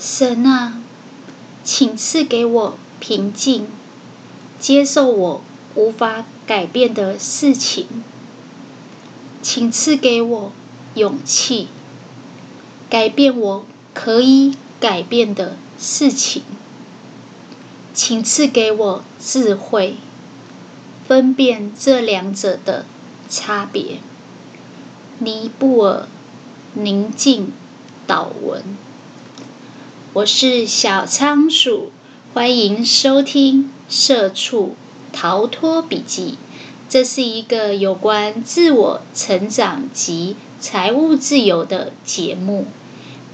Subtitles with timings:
[0.00, 0.80] 神啊，
[1.62, 3.66] 请赐给我平静，
[4.58, 5.42] 接受我
[5.74, 7.86] 无法改变的事情，
[9.42, 10.52] 请赐给我
[10.94, 11.68] 勇气，
[12.88, 16.44] 改变我可以改变的事情，
[17.92, 19.96] 请赐给我智慧，
[21.06, 22.86] 分辨这两者的
[23.28, 23.98] 差别。
[25.18, 26.08] 尼布尔
[26.72, 27.52] 宁静
[28.08, 28.64] 祷文，
[30.12, 31.92] 我是小仓鼠，
[32.34, 34.74] 欢迎收听《社畜
[35.12, 36.32] 逃脱笔记》。
[36.88, 42.66] 这是一个有关自我成长及财务自由的节目，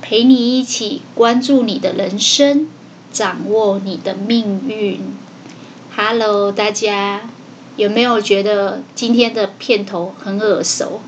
[0.02, 2.69] 陪你一起关注你的人生，
[3.11, 5.01] 掌握你的命运。
[5.97, 7.30] Hello，大家
[7.77, 11.01] 有没有觉得今天的片头很耳熟？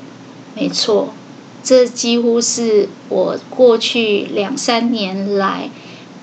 [0.55, 1.13] 没错，
[1.61, 5.69] 这几乎是我过去两三年来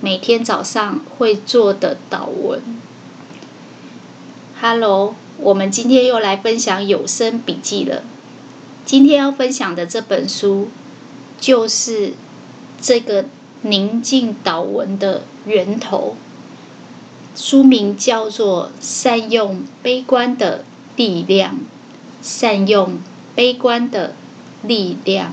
[0.01, 2.63] 每天早上会做的祷文。
[4.61, 8.03] Hello，我们今天又来分享有声笔记了。
[8.85, 10.69] 今天要分享的这本书，
[11.39, 12.15] 就是
[12.81, 13.27] 这个
[13.63, 16.17] 宁静祷文的源头。
[17.35, 20.65] 书名叫做《善用悲观的
[20.97, 21.55] 力量》，
[22.23, 22.99] 善用
[23.35, 24.15] 悲观的。
[24.63, 25.33] 力量，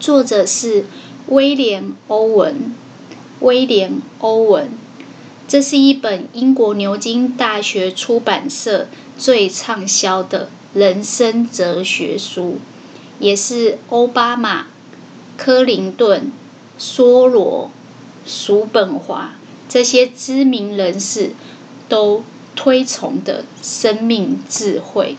[0.00, 0.86] 作者是
[1.28, 2.74] 威廉·欧文。
[3.40, 4.68] 威廉·欧文，
[5.48, 8.86] 这是一本英国牛津大学出版社
[9.18, 12.58] 最畅销的人生哲学书，
[13.18, 14.66] 也是欧巴马、
[15.36, 16.30] 克林顿、
[16.78, 17.72] 梭罗、
[18.24, 19.34] 叔本华
[19.68, 21.32] 这些知名人士
[21.88, 22.22] 都
[22.54, 25.16] 推崇的生命智慧。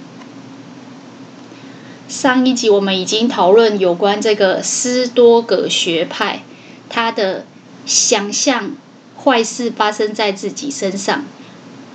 [2.14, 6.44] 上一集我们已经讨论有关这个斯多葛学派，
[6.88, 7.44] 他的
[7.88, 8.74] 想象
[9.18, 11.26] 坏事发生在自己身上，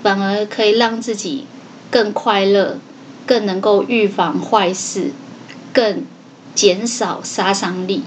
[0.02, 1.46] 反而可以让自己
[1.88, 2.78] 更快乐，
[3.26, 5.12] 更能够预防坏事，
[5.72, 6.02] 更
[6.52, 8.02] 减少杀伤力。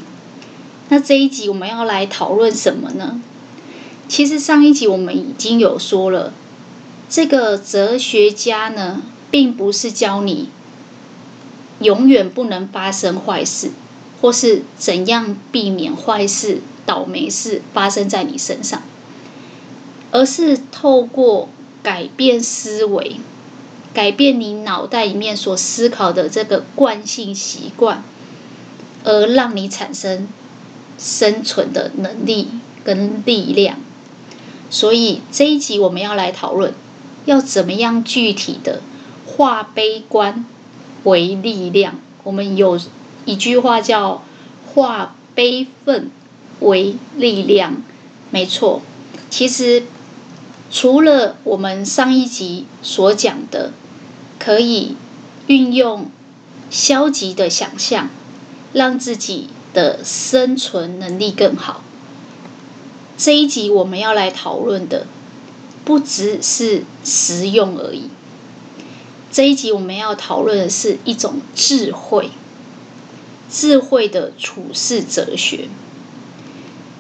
[0.90, 3.22] 那这一集我们要来讨论什么呢？
[4.10, 6.34] 其实上一集我们已经有说了，
[7.10, 10.50] 这个哲学家呢，并不是教你。
[11.82, 13.72] 永远不能发生坏事，
[14.22, 18.82] 或是怎样避免坏事、倒霉事发生在你身上，
[20.12, 21.50] 而是透过
[21.84, 23.18] 改变思维，
[23.94, 28.04] 改变你脑袋里面所思考的这个惯性习惯，
[29.04, 30.28] 而让你产生
[30.98, 32.50] 生存的能力
[32.84, 33.80] 跟力量。
[34.70, 36.74] 所以这一集我们要来讨论，
[37.26, 38.82] 要怎么样具体的
[39.26, 40.46] 化悲观
[41.04, 42.80] 为力量，我们有
[43.26, 44.24] 一句话叫
[44.74, 46.12] “化悲愤
[46.60, 47.82] 为力量”，
[48.30, 48.82] 没错。
[49.30, 49.84] 其实
[50.70, 53.72] 除了我们上一集所讲的，
[54.40, 54.96] 可以
[55.48, 56.10] 运用
[56.70, 58.10] 消极的想象，
[58.74, 61.84] 让自己的生存能力更好。
[63.18, 65.06] 这一集我们要来讨论的，
[65.86, 68.10] 不只是实用而已。
[69.32, 72.32] 这一集我们要讨论的是一种智慧，
[73.50, 75.70] 智慧的处世哲学。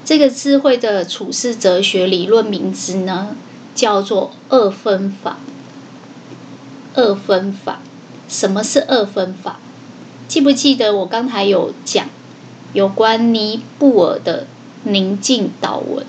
[0.06, 3.36] 这个智慧的处世哲学理论名字呢，
[3.75, 5.38] 叫做二分法。
[6.94, 7.81] 二分法，
[8.28, 9.59] 什么是二分法？
[10.30, 12.08] 记不记得我刚才有讲
[12.72, 14.47] 有关尼布尔的
[14.84, 16.06] 宁静祷文？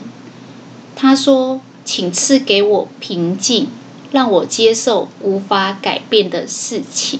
[0.95, 3.69] 他说：“请赐给我平静。”
[4.13, 7.19] 让我接受无法改变的事情，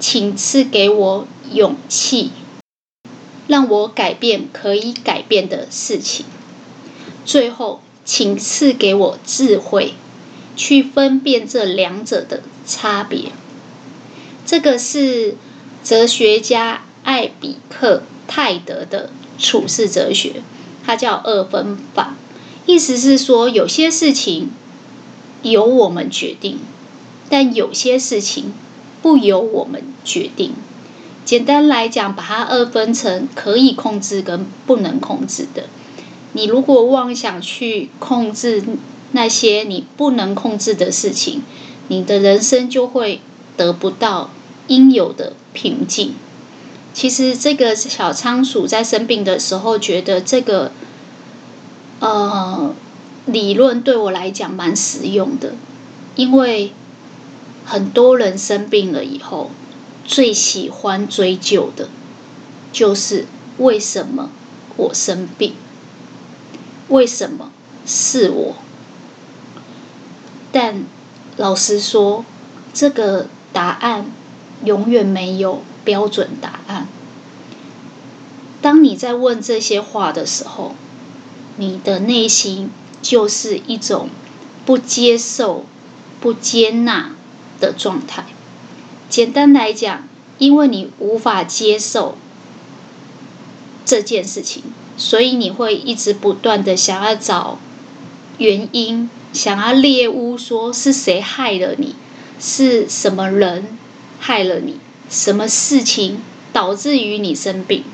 [0.00, 2.30] 请赐给我勇气，
[3.46, 6.24] 让我改变可以改变的事情。
[7.26, 9.92] 最后，请赐给我智慧，
[10.56, 13.32] 去分辨这两者的差别。
[14.46, 15.36] 这个是
[15.84, 20.42] 哲学家艾比克泰德的处世哲学，
[20.82, 22.16] 它叫二分法，
[22.64, 24.50] 意思是说有些事情。
[25.42, 26.58] 由我们决定，
[27.28, 28.52] 但有些事情
[29.02, 30.52] 不由我们决定。
[31.24, 35.64] 简单来讲，把它二分成可以控制跟不能控制的。
[36.32, 38.62] 你如果妄想去控制
[39.12, 41.42] 那些你不能控制的事情，
[41.88, 43.20] 你的人生就会
[43.56, 44.30] 得不到
[44.66, 46.14] 应有的平静。
[46.94, 50.72] 其实，这个小仓鼠在生病的时候，觉得这个，
[52.00, 52.74] 呃。
[53.26, 55.54] 理论对我来讲蛮实用的，
[56.16, 56.72] 因为
[57.64, 59.50] 很多人生病了以后，
[60.04, 61.88] 最喜欢追究的，
[62.72, 63.26] 就是
[63.58, 64.30] 为什么
[64.76, 65.54] 我生病？
[66.88, 67.50] 为什么
[67.86, 68.56] 是我？
[70.50, 70.84] 但
[71.36, 72.24] 老实说，
[72.74, 74.06] 这个答案
[74.64, 76.88] 永远没有标准答案。
[78.60, 80.74] 当你在问这些话的时候，
[81.56, 82.70] 你的内心
[83.02, 84.08] 就是一种
[84.64, 85.66] 不接受、
[86.20, 87.10] 不接纳
[87.60, 88.24] 的状态。
[89.10, 90.08] 简单来讲，
[90.38, 92.16] 因为你无法接受
[93.84, 94.62] 这件事情，
[94.96, 97.58] 所以你会一直不断的想要找
[98.38, 101.96] 原因，想要猎巫，说是谁害了你，
[102.40, 103.76] 是什么人
[104.18, 104.78] 害了你，
[105.10, 106.22] 什么事情
[106.52, 107.84] 导致于你生病。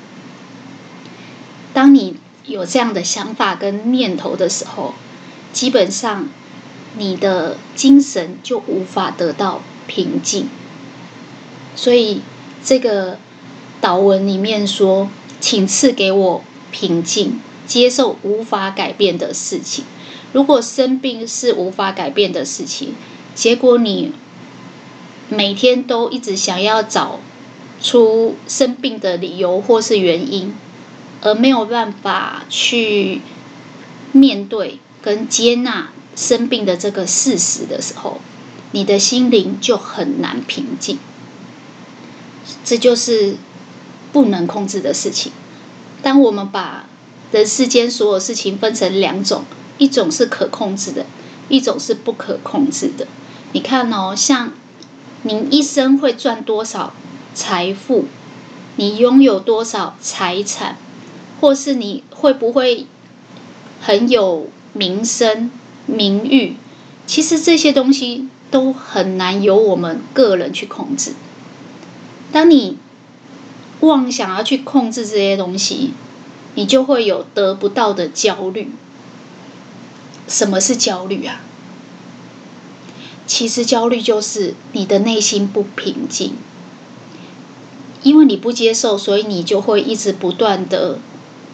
[1.72, 2.16] 当你
[2.58, 4.94] 有这样的想法跟念头的时候，
[5.52, 6.28] 基本上
[6.96, 10.48] 你的精神就无法得到平静。
[11.76, 12.20] 所以
[12.64, 13.18] 这个
[13.80, 15.08] 祷文里面说
[15.38, 19.84] ：“请赐给我平静，接受无法改变的事情。
[20.32, 22.96] 如果生病是无法改变的事情，
[23.36, 24.12] 结果你
[25.28, 27.20] 每天都一直想要找
[27.80, 30.52] 出生病的理由或是原因。”
[31.22, 33.20] 而没有办法去
[34.12, 38.20] 面对跟接纳生病的这个事实的时候，
[38.72, 40.98] 你的心灵就很难平静。
[42.64, 43.36] 这就是
[44.12, 45.32] 不能控制的事情。
[46.02, 46.86] 当我们把
[47.32, 49.44] 人世间所有事情分成两种，
[49.78, 51.06] 一种是可控制的，
[51.48, 53.06] 一种是不可控制的。
[53.52, 54.52] 你看哦，像
[55.22, 56.94] 您一生会赚多少
[57.34, 58.06] 财富，
[58.76, 60.76] 你拥有多少财产。
[61.40, 62.86] 或是你会不会
[63.80, 65.50] 很有名声、
[65.86, 66.56] 名誉？
[67.06, 71.14] 其实这些东西都很难由我们个人去控制。
[72.30, 72.76] 当你
[73.80, 75.92] 妄想要去控制这些东西，
[76.54, 78.70] 你就会有得不到的焦虑。
[80.26, 81.40] 什么是焦虑啊？
[83.26, 86.34] 其实焦虑就是你的内心不平静，
[88.02, 90.98] 因为你不接受，所以你就会一直不断的。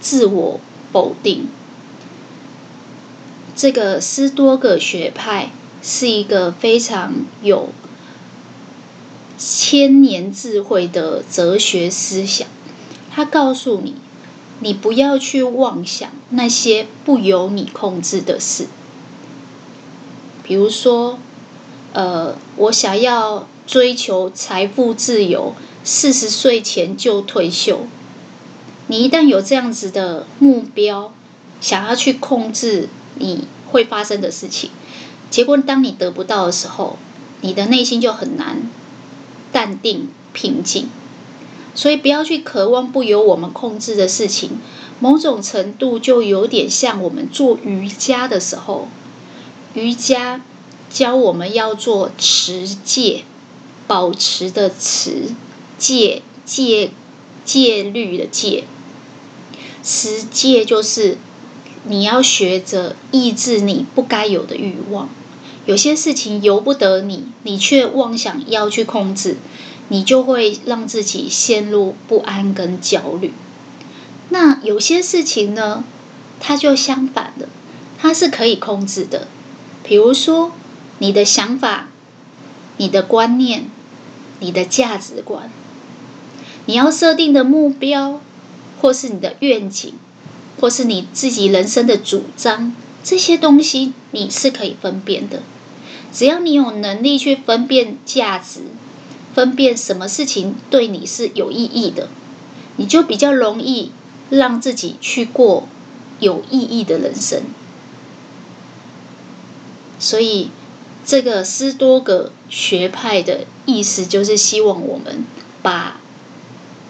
[0.04, 0.60] 自我
[0.92, 1.48] 否定。
[3.56, 5.50] 这个斯多葛学派
[5.82, 7.70] 是一个非常有
[9.38, 12.46] 千年智慧的哲学思想。
[13.10, 13.94] 他告诉你，
[14.60, 18.66] 你不要去妄想那些不由你控制的事。
[20.42, 21.18] 比如说，
[21.94, 27.86] 呃，我想要追求财富自由，四十岁前就退休。
[28.94, 31.12] 你一旦有这样子的目标，
[31.60, 34.70] 想要去控制你会发生的事情，
[35.30, 36.96] 结果当你得不到的时候，
[37.40, 38.70] 你的内心就很难
[39.50, 40.88] 淡定平静。
[41.74, 44.60] 所以不要去渴望不由我们控制的事情，
[45.00, 48.86] 某种程度就有点像我们做瑜伽的时候，
[49.72, 50.40] 瑜伽
[50.88, 53.24] 教我们要做持戒，
[53.88, 55.34] 保持的持
[55.78, 56.92] 戒戒
[57.44, 58.62] 戒律的戒。
[59.84, 61.18] 持戒就是
[61.86, 65.10] 你要学着抑制你不该有的欲望，
[65.66, 69.36] 有些事情由不得你，你却妄想要去控制，
[69.88, 73.34] 你就会让自己陷入不安跟焦虑。
[74.30, 75.84] 那有些事情呢，
[76.40, 77.50] 它就相反的，
[77.98, 79.28] 它是可以控制的。
[79.82, 80.52] 比如说
[80.98, 81.90] 你的想法、
[82.78, 83.68] 你的观念、
[84.40, 85.50] 你的价值观，
[86.64, 88.22] 你要设定的目标。
[88.84, 89.94] 或是你的愿景，
[90.60, 95.42] 或是你自己人生的主张，这些东西你是可以分辨的。
[96.12, 98.60] 只要你有能力去分辨价值，
[99.34, 102.10] 分辨什么事情对你是有意义的，
[102.76, 103.90] 你就比较容易
[104.28, 105.66] 让自己去过
[106.20, 107.40] 有意义的人生。
[109.98, 110.50] 所以，
[111.06, 115.24] 这个斯多葛学派的意思就是希望我们
[115.62, 115.98] 把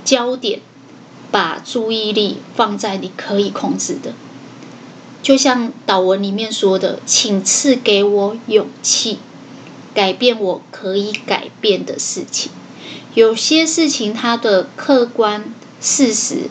[0.04, 0.60] 焦点。
[1.34, 4.12] 把注意力放在你可以控制的，
[5.20, 9.18] 就像祷文里面说的：“请赐给我勇气，
[9.92, 12.52] 改变我可以改变的事情。
[13.14, 16.48] 有些事情它的客观事实，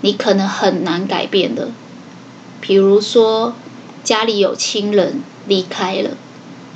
[0.00, 1.68] 你可能很难改变的。
[2.60, 3.54] 比如说，
[4.02, 6.16] 家里有亲人离开了，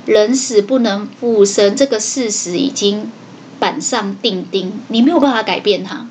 [0.05, 3.11] 人死不能复生，这个事实已经
[3.59, 6.07] 板上钉钉，你没有办法改变它。”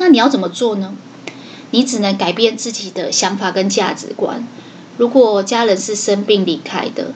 [0.00, 0.94] 那你要怎么做呢？
[1.72, 4.48] 你只能改变自己的想法跟价值观。
[4.96, 7.12] 如果家人是生病离开的，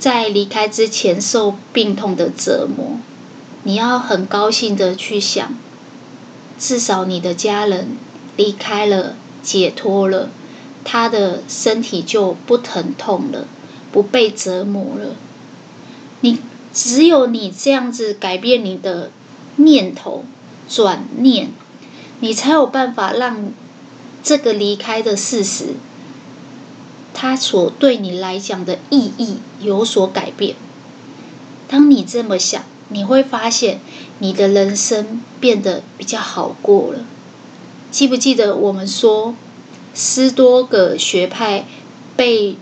[0.00, 2.98] 在离开之前受病痛的折磨，
[3.62, 5.54] 你要很高兴的去想，
[6.58, 7.96] 至少你的家人
[8.36, 10.28] 离开了，解脱了，
[10.82, 13.46] 他的身体就不疼痛了，
[13.92, 15.14] 不被折磨了。
[16.22, 16.40] 你
[16.74, 19.10] 只有你这样子改变你的
[19.56, 20.24] 念头、
[20.68, 21.50] 转念，
[22.20, 23.52] 你才有办法让
[24.22, 25.74] 这个离开的事实，
[27.12, 30.56] 它所对你来讲的意义有所改变。
[31.68, 33.80] 当你这么想，你会发现
[34.18, 37.00] 你的人生变得比较好过了。
[37.90, 39.34] 记不记得我们说，
[39.94, 41.66] 斯多葛学派
[42.16, 42.56] 被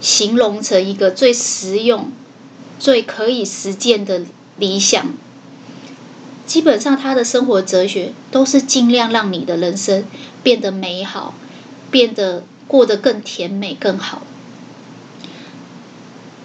[0.00, 2.10] 形容成一个最实用、
[2.78, 4.22] 最可以实践的
[4.56, 5.06] 理想？
[6.48, 10.04] 基本上，他的生活哲学都是尽量让你的人生
[10.42, 11.34] 变得美好，
[11.90, 14.22] 变得过得更甜美、更好。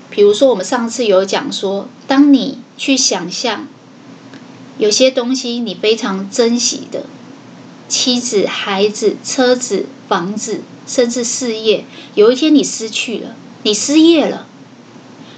[0.09, 3.65] 比如说，我们上次有讲说，当你去想象
[4.77, 7.05] 有些东西你非常珍惜的，
[7.87, 14.47] 妻子、孩子、车子、房子，甚至事业，有一天你失去了，你失业了，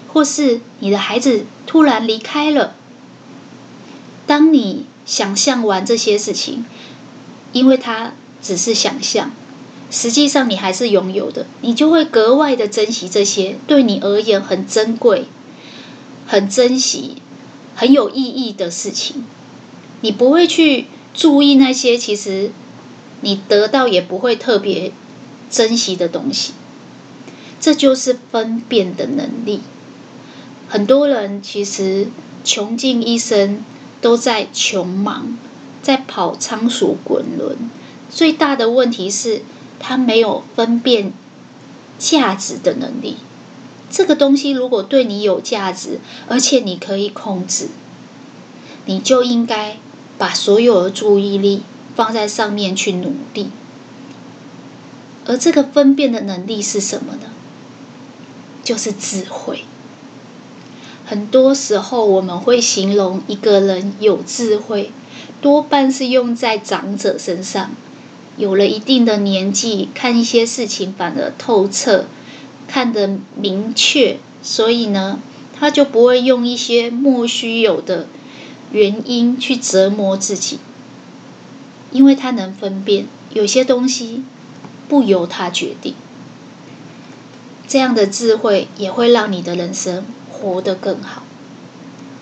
[0.08, 2.74] 或是你的孩子突然离开了，
[4.28, 6.66] 当你想象完这些事情，
[7.54, 9.32] 因为它只是想象。
[9.92, 15.26] 实际上，你还是拥有的，你就会格外的珍惜这些对你而言很珍贵、
[16.26, 17.22] 很珍惜、
[17.76, 19.24] 很有意义的事情。
[20.02, 22.52] 你不会去注意那些其实
[23.22, 24.92] 你得到也不会特别
[25.52, 26.54] 珍惜的东西。
[27.62, 29.62] 这就是分辨的能力。
[30.68, 32.08] 很多人其实
[32.44, 33.64] 穷尽一生
[34.02, 35.38] 都在穷忙，
[35.82, 37.58] 在跑仓鼠滚轮。
[38.10, 39.42] 最大的问题是。
[39.78, 41.12] 他没有分辨
[42.00, 43.18] 价值的能力。
[43.92, 47.68] 这个东西如果对你有价值，而且你可以控制，
[48.86, 49.78] 你就应该
[50.18, 53.52] 把所有的注意力放在上面去努力。
[55.26, 57.30] 而这个分辨的能力是什么呢？
[58.64, 59.66] 就是智慧。
[61.06, 64.92] 很多时候我们会形容一个人有智慧，
[65.40, 67.72] 多半是用在长者身上。
[68.38, 72.06] 有了一定的年纪，看一些事情反而透彻，
[72.68, 75.20] 看得明确，所以呢，
[75.58, 78.08] 他就不会用一些莫须有的
[78.72, 80.60] 原因去折磨自己，
[81.92, 84.26] 因为他能分辨有些东西
[84.90, 85.94] 不由他决定。
[87.68, 90.04] 这样的智慧也会让你的人生
[90.54, 91.24] 活得更好，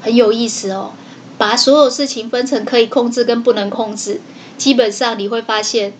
[0.02, 0.92] 很有意思哦。
[1.38, 4.22] 把所有事情分成可以控制跟不能控制，
[4.58, 5.94] 基本上你会发现。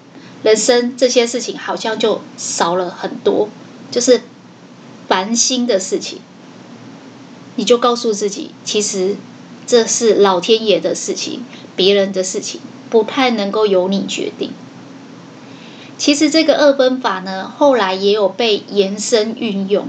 [0.44, 3.48] 人生这些事情好像就少了很多，
[3.90, 4.24] 就是
[5.08, 6.20] 烦心的事情。
[7.56, 9.16] 你就告诉自己，其实
[9.66, 11.46] 这是老天爷的事情，
[11.78, 14.52] 别人的事情不太能够由你决定。
[15.98, 19.88] 其实这个二分法呢，后来也有被延伸运用，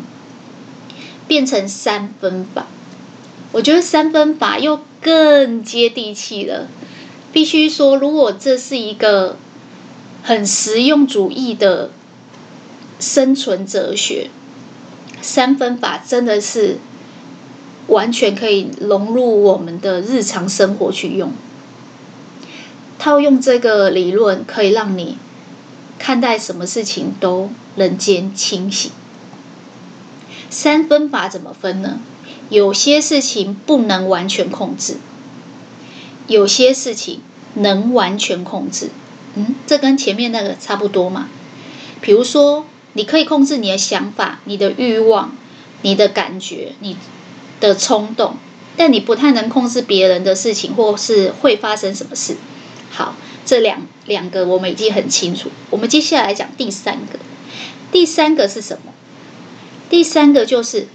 [1.27, 2.67] 变成三分法。
[3.53, 6.69] 我觉得三分法又更接地气了。
[7.33, 9.37] 必须说，如果这是一个。
[10.27, 11.91] 很实用主义的
[12.99, 14.31] 生存哲学，
[15.21, 16.79] 三分法真的是
[17.89, 21.31] 完全可以融入我们的日常生活去用。
[22.99, 25.19] 套用这个理论，可以让你
[25.99, 28.91] 看待什么事情都人间清醒。
[30.55, 31.99] 三分法怎么分呢？
[32.49, 34.99] 有些事情不能完全控制，
[36.29, 37.23] 有些事情
[37.55, 38.91] 能完全控制。
[39.35, 41.29] 嗯，这跟前面那个差不多嘛。
[42.01, 45.37] 比如说，你可以控制你的想法、你的欲望、
[45.83, 46.97] 你的感觉、你
[47.59, 48.37] 的冲动，
[48.77, 52.37] 但你不太能控制别人的事情，或是会发生什么事。
[52.93, 55.51] 好，这两两个我们已经很清楚。
[55.71, 57.19] 我们接下来讲第三个。
[57.91, 58.94] 第三个是什么？
[59.91, 60.89] 第三个就是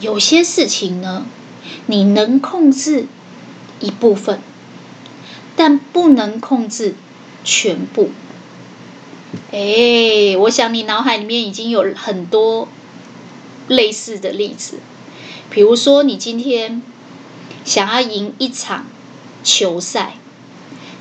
[0.00, 1.26] 有些事情呢，
[1.86, 3.06] 你能控制
[3.80, 4.40] 一部分，
[5.56, 6.94] 但不能控制。
[7.48, 8.10] 全部，
[9.52, 12.66] 哎，我想你脑海里面已经有很多
[13.68, 14.80] 类似的例子，
[15.48, 16.82] 比如说你今天
[17.64, 18.86] 想要赢一场
[19.44, 20.14] 球赛，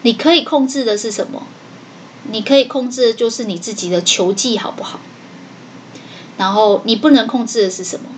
[0.03, 1.47] 你可以控制的是什么？
[2.31, 4.99] 你可以控制的就是你自己的球技好不好？
[6.37, 8.09] 然后你不能控制的是什么？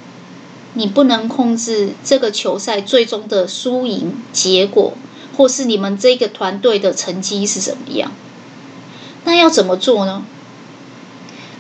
[0.74, 4.94] 你不能控制这个球赛最终的输赢结果。
[5.36, 8.12] 或是你们这个团队的成绩是怎么样？
[9.24, 10.26] 那要怎么做呢？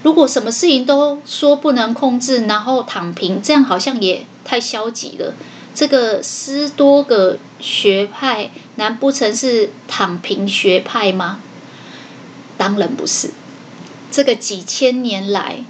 [0.02, 5.36] 如果什么事情都说不能控制，然后躺平，这样好像也太消极了。
[5.76, 11.40] 这个斯多葛学派难不成是躺平学派吗？
[12.58, 13.30] 当然不是。
[14.10, 15.64] 这个几千年来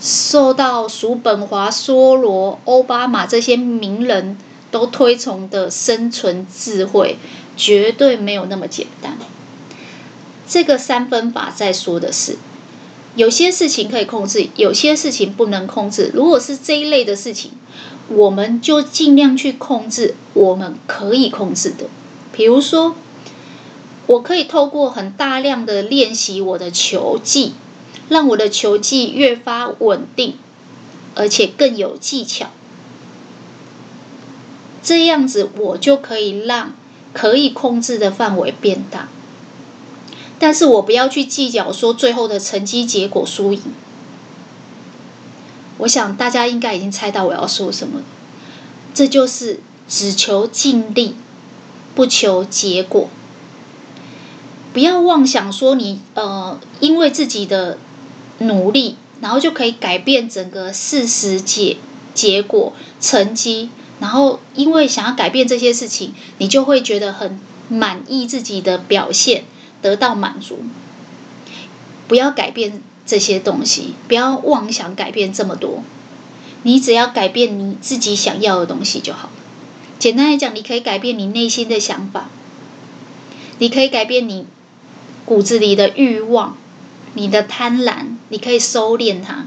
[0.00, 4.36] 受到叔本华、梭罗、奥巴马这些名人
[4.70, 7.18] 都推崇的生存智慧，
[7.56, 9.16] 绝对没有那么简单。
[10.48, 12.36] 这个三分法在说的是，
[13.14, 16.10] 有些事情可以控制，有些事情不能控制。
[16.12, 17.52] 如果是这一类的事情，
[18.08, 21.86] 我们就尽量去控制我们可以控制的。
[22.32, 22.94] 比如说，
[24.06, 27.54] 我可以透过很大量的练习我的球技，
[28.12, 30.36] 让我的球技越发稳定，
[31.14, 32.50] 而且更有技巧。
[34.82, 36.74] 这样子，我就可以让
[37.14, 39.08] 可以控制的范围变大。
[40.38, 43.62] 但是我不要去计较说最后的成绩结果输赢。
[45.78, 48.04] 我想大家应该已经猜到我要说什么了，
[48.92, 51.14] 这就是只求尽力，
[51.94, 53.08] 不求结果。
[54.72, 57.78] 不要妄想说你呃，因为自己的
[58.46, 61.76] 努力，然后就可以改变整个事实结
[62.14, 63.70] 结果成绩，
[64.00, 69.44] 然后因为想要改变这些事情，你就会觉得很满意自己的表现。
[69.82, 70.60] 得到满足，
[72.06, 75.82] 不要改变这些东西，不要妄想改变这么多。
[76.62, 79.28] 你只要改变你自己想要的东西就好。
[79.98, 82.30] 简单来讲，你可以改变你内心的想法，
[83.58, 84.46] 你可以改变你
[85.24, 86.56] 骨子里的欲望，
[87.14, 89.46] 你的贪婪，你可以收敛它。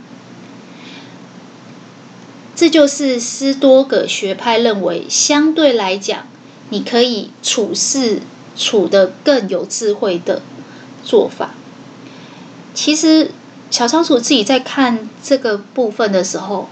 [2.55, 6.25] 这就是斯多葛学派认为，相对来讲，
[6.69, 8.21] 你可以处事。
[8.57, 10.41] 处得更有智慧的
[11.03, 11.55] 做法。
[12.73, 13.31] 其实
[13.69, 16.69] 小仓鼠自己在看这个部分的时候，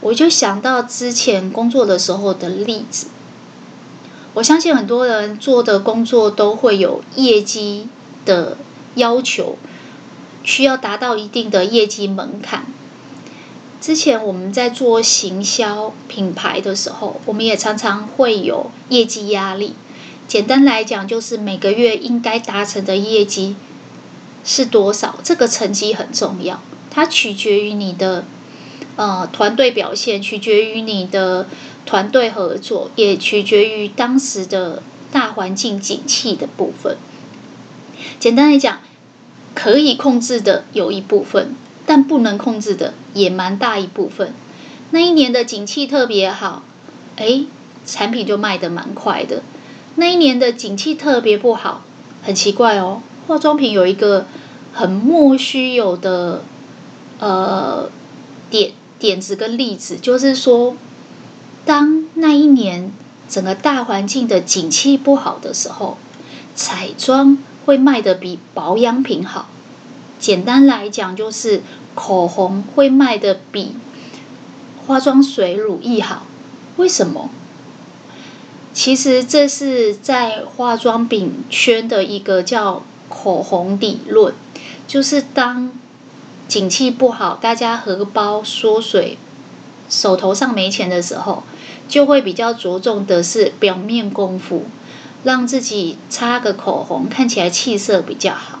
[0.00, 3.08] 我就想到之前工作的时候的例子。
[4.32, 7.86] 我相信很多人做的工作都会有业绩
[8.24, 8.56] 的
[8.94, 9.58] 要求，
[10.46, 12.64] 需要达到一定的业绩门槛。
[13.78, 19.74] 之前我们在做行销品牌的时候，我们也常常会有业绩压力。
[20.26, 23.54] 简单来讲，就是每个月应该达成的业绩
[24.44, 25.18] 是多少？
[25.22, 28.24] 这个成绩很重要，它取决于你的
[28.96, 31.46] 呃团队表现，取决于你的
[31.84, 34.82] 团队合作，也取决于当时的
[35.12, 36.96] 大环境景气的部分。
[38.18, 38.80] 简单来讲，
[39.56, 44.32] 可以控制的有一部分，但不能控制的也蛮大一部分。
[44.90, 46.62] 那一年的景气特别好，
[47.16, 47.46] 哎，
[47.86, 49.42] 产品就卖得蛮快的。
[49.96, 51.82] 那一年的景气特别不好，
[52.22, 53.00] 很奇怪哦。
[53.26, 54.26] 化妆品有一个
[54.74, 56.42] 很莫须有的
[57.18, 57.90] 呃
[58.50, 60.76] 点点子跟例子，就是说，
[61.64, 62.92] 当那一年
[63.26, 65.96] 整个大环境的景气不好的时候，
[66.54, 69.48] 彩妆会卖得比保养品好。
[70.18, 71.60] 简单来讲，就是
[71.94, 73.74] 口红会卖得比
[74.86, 76.24] 化妆水、乳液好。
[76.76, 77.28] 为什么？
[78.72, 84.34] 其实这是在化妆品圈的一个叫口红理论，
[84.86, 85.72] 就是当
[86.46, 89.16] 景气不好，大家荷包缩水，
[89.88, 91.42] 手头上没钱的时候，
[91.88, 94.64] 就会比较着重的是表面功夫，
[95.26, 98.60] 让自己擦个口红看起来气色比较好，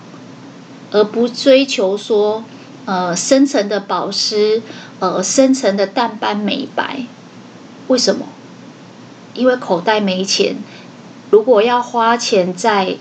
[0.90, 2.42] 而不追求说
[2.86, 4.60] 呃深层的保湿，
[4.98, 7.06] 呃深层的淡斑美白，
[7.86, 8.26] 为什么？
[9.32, 10.56] 因为口袋没钱，
[11.30, 12.96] 如果要花钱在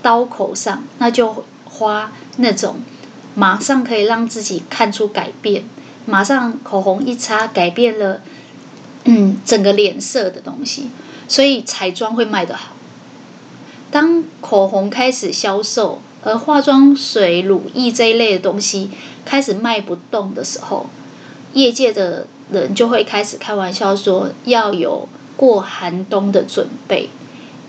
[0.00, 2.76] 刀口上，那就花那种
[3.34, 5.64] 马上可以让自己看出改变，
[6.06, 8.20] 马上口红一擦改变了，
[9.02, 10.90] 嗯，整个脸色的东西。
[11.26, 12.77] 所以彩妆会卖得好。
[13.90, 18.90] 当口红开始销售，而化妆水、乳液这一类的东西
[19.24, 20.86] 开始卖不动的时候，
[21.54, 25.08] 业界的人就会开始开玩笑说要有。
[25.38, 27.10] 过寒冬的准备，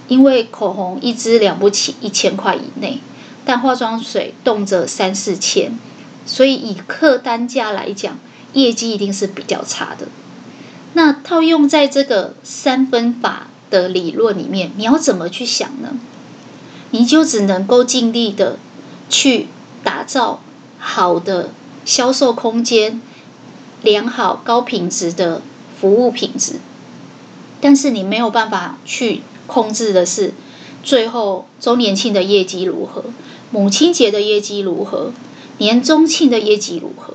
[0.07, 2.97] 因为口红一支了不起一千块以内，
[3.45, 5.77] 但化妆水动辄三四千，
[6.25, 8.17] 所以以客单价来讲，
[8.53, 10.07] 业绩一定是比较差的。
[10.93, 15.97] 那套用在这个三分法的理论里面，你要怎么去想呢？
[16.91, 18.57] 你就只能够尽力的
[19.09, 19.47] 去
[19.83, 20.41] 打造
[20.79, 21.51] 好的
[21.85, 23.01] 销售空间，
[23.83, 25.41] 良好高品质的
[25.79, 26.55] 服务品质。
[27.61, 30.33] 但是你没有办法去控制的是，
[30.81, 33.05] 最后周年庆的业绩如何，
[33.51, 35.11] 母亲节的业绩如何，
[35.57, 37.13] 年终庆的业绩如何，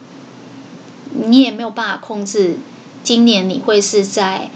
[1.12, 2.58] 你也没有办法控制
[3.02, 4.50] 今年你会是在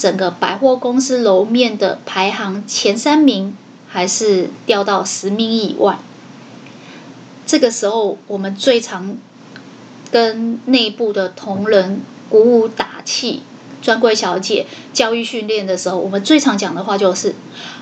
[0.00, 3.54] 整个百货公司楼面的排行前三名，
[3.86, 5.98] 还是掉到十名以外。
[7.46, 9.18] 这个时候我们最常
[10.10, 13.42] 跟内部的同仁鼓舞打气，
[13.82, 17.34] 专柜小姐教育训练的时候，我们最常讲的话就是：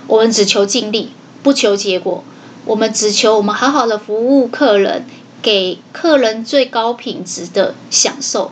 [0.08, 1.12] 我们只求尽力，
[1.44, 2.24] 不求结果。
[2.64, 5.06] 我们只求我们好好的服务客人，
[5.40, 8.50] 给客人最高品质的享受。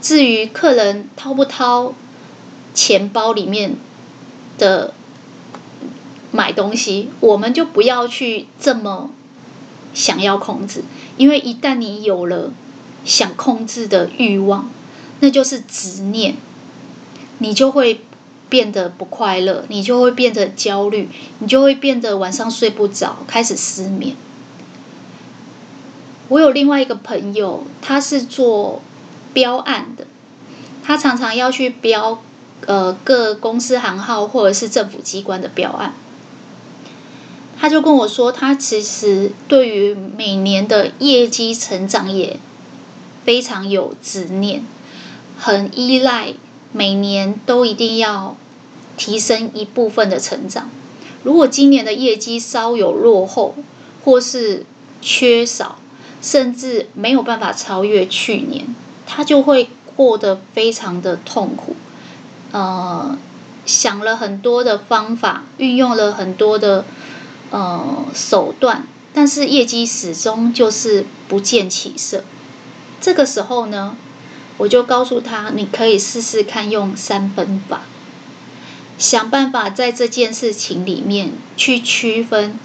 [0.00, 1.92] 至于客人掏不掏
[2.78, 3.74] 钱包里面
[4.56, 4.94] 的
[6.30, 9.10] 买东西，我们就不要去这么
[9.92, 10.84] 想要控制，
[11.16, 12.52] 因为一旦你有了
[13.04, 14.70] 想控制的欲望，
[15.18, 16.36] 那就是执念，
[17.38, 18.02] 你就会
[18.48, 21.08] 变得不快乐，你就会变得焦虑，
[21.40, 24.14] 你就会变得晚上睡不着，开始失眠。
[26.28, 28.80] 我有另外一个朋友，他是做
[29.32, 30.06] 标案的，
[30.84, 32.22] 他常常要去标
[32.66, 35.94] 呃各公司行号或者是政府机关的标案。
[37.60, 42.38] 他就跟我说，他其实对于每年的业绩成长也
[43.24, 44.62] 非常有执念，
[45.36, 46.34] 很依赖
[46.72, 48.36] 每年都一定要
[48.96, 50.70] 提升一部分的成长。
[51.24, 53.56] 如果今年的业绩稍有落后，
[54.04, 54.64] 或是
[55.02, 55.80] 缺少，
[56.22, 58.72] 甚至没有办法超越去年，
[59.04, 61.74] 他就会过得非常的痛苦。
[62.52, 63.16] 呃，
[63.66, 66.84] 想了很多的方法，运用了很多的。
[67.50, 72.22] 呃，手段，但是业绩始终就是不见起色。
[73.00, 73.96] 这个时候呢，
[74.58, 77.84] 我就告诉他，你可以试试看用三分法，
[78.98, 82.58] 想办法在这件事情里面去区分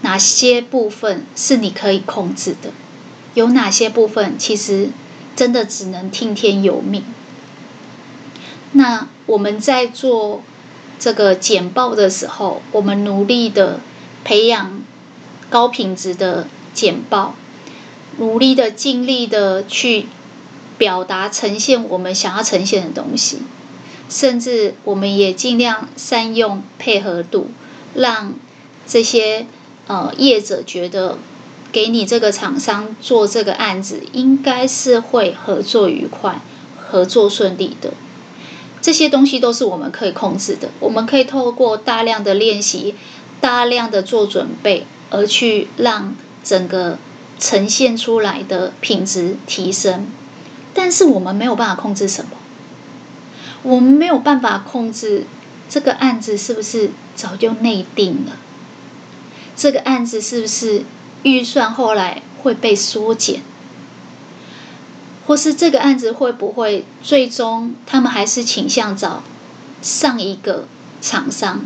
[0.00, 2.70] 哪些部分是你可以控制的，
[3.34, 4.88] 有哪些部分其实
[5.36, 7.04] 真的只能听天由命。
[8.72, 10.42] 那我们在做
[10.98, 13.80] 这个简报的时候，我们努力的。
[14.22, 14.82] 培养
[15.48, 17.34] 高品质的简报，
[18.18, 20.06] 努力的、尽力的去
[20.76, 23.38] 表达、呈现我们想要呈现的东西，
[24.10, 27.48] 甚至我们也尽量善用配合度，
[27.94, 28.34] 让
[28.86, 29.46] 这些
[29.86, 31.16] 呃业者觉得
[31.72, 36.42] 给你这个厂商做这个案子，应该是会合作愉快、
[36.76, 37.94] 合作顺利的。
[38.80, 42.94] 这些东西都是我们可以控制的，我们可以透过大量的练习。
[43.42, 46.14] 大量的做准备，而去让
[46.44, 46.98] 整个
[47.38, 50.08] 呈现出来的品质提升，
[50.74, 52.32] 但是我们没有办法控制什么？
[53.62, 55.24] 我们没有办法控制
[55.70, 58.36] 这个案子是不是早就内定了？
[59.56, 60.84] 这个案子是不是
[61.22, 63.40] 预算后来会被缩减？
[65.30, 69.22] 或是这个案子会不会最终他们还是倾向找
[69.80, 70.64] 上一个
[71.00, 71.60] 厂商？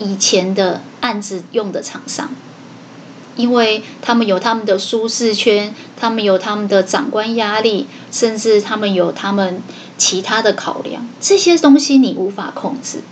[0.00, 2.30] 以前的案子用的厂商，
[3.36, 9.62] 因为他们有他们的舒适圈，他们有他们的长官压力，甚至他们有他们
[9.98, 13.02] 其他的考量，这些东西你无法控制，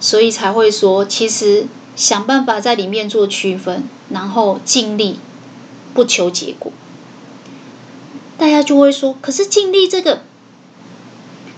[0.00, 5.18] 所以才会说，其实想办法在里面做区分，然后尽力
[5.94, 6.70] 不求结果。
[8.42, 10.22] 大家就会说，可是尽力这个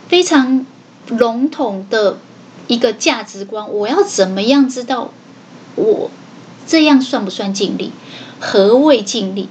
[0.09, 0.67] 非常
[1.09, 2.19] 笼统的。
[2.67, 5.11] 一个价值观，我要怎么样知道
[5.77, 6.11] 我
[6.67, 7.93] 这样算不算尽力？
[8.41, 9.51] 何谓尽力？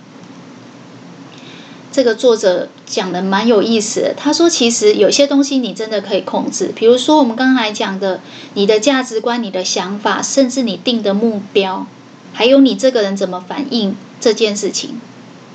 [1.91, 4.15] 这个作者讲的蛮有意思的。
[4.17, 8.21] 他说，其实有些东西你真的可以控制，比如说我们刚才讲的，
[8.55, 11.85] 你的价值观、你的想法，甚至你定的目标，
[12.33, 14.99] 还有你这个人怎么反应这件事情，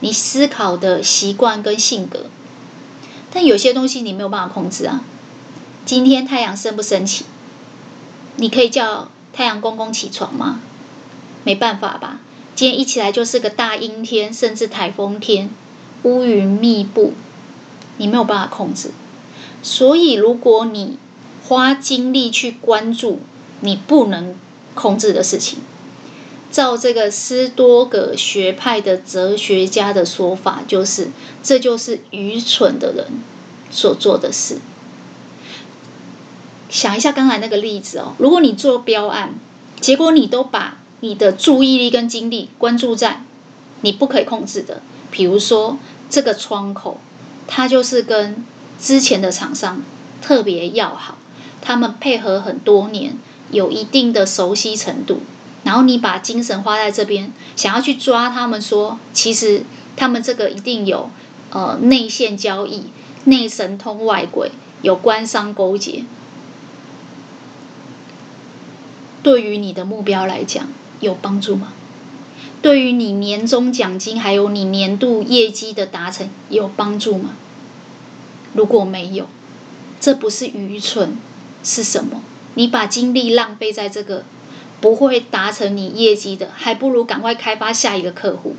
[0.01, 2.27] 你思考的习惯跟性格。
[3.33, 5.03] 但有些东西你没有办法控制啊。
[5.85, 7.25] 今天太阳升不升起？
[8.37, 10.61] 你可以叫太阳公公起床吗？
[11.45, 12.21] 没办法吧。
[12.55, 15.51] 今天一起来就是个大阴天，甚至台风天，
[16.03, 17.13] 乌云密布，
[17.97, 18.91] 你没有办法控制。
[19.63, 20.99] 所以，如果你
[21.47, 23.21] 花精力去关注
[23.61, 24.35] 你不能
[24.75, 25.61] 控制的事情，
[26.51, 31.09] 照这个斯多葛学派的哲学家的说法，就是
[31.43, 33.07] 这就是愚蠢的人
[33.71, 34.59] 所做的事。
[36.71, 39.35] 想一下刚才那个例子哦，如果你做标案，
[39.81, 43.23] 结果你都把你的注意力跟精力关注在
[43.81, 45.79] 你不可以控制的，比如说
[46.11, 46.99] 这个窗口，
[47.47, 48.45] 它就是跟
[48.81, 49.83] 之前的厂商
[50.21, 51.17] 特别要好，
[51.63, 53.17] 他们配合很多年，
[53.51, 55.21] 有一定的熟悉程度，
[55.69, 59.65] 然后你把精神花在这边，想要去抓他们说，其实
[59.99, 61.11] 他们这个一定有
[61.51, 62.85] 呃内线交易、
[63.25, 64.51] 内神通外鬼，
[64.81, 66.05] 有官商勾结。
[69.23, 70.67] 对于你的目标来讲
[71.01, 71.75] 有帮助吗？
[72.63, 77.33] 对于你年终奖金还有你年度业绩的达成有帮助吗？
[78.55, 79.29] 如果没有，
[80.01, 81.19] 这不是愚蠢，
[81.63, 82.23] 是什么？
[82.55, 84.25] 你把精力浪费在这个
[84.81, 88.55] 不会达成你业绩的，还不如赶快开发下一个客户。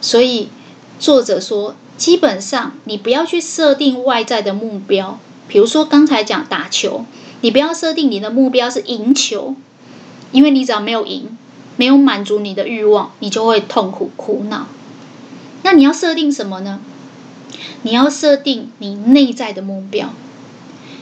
[0.00, 0.48] 所以
[0.98, 5.18] 作者说，基本上你不要去设定外在的目标，
[5.48, 7.04] 比如说刚才讲打球，
[7.40, 9.54] 你不要设定你的目标是赢球。
[10.32, 11.36] 因为你只要没有赢，
[11.76, 14.66] 没有满足你的欲望，你就会痛苦苦恼。
[15.62, 16.80] 那你要设定什么呢？
[17.82, 20.14] 你要设定你内在的目标。